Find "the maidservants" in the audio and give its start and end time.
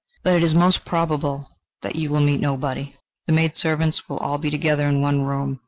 3.27-4.09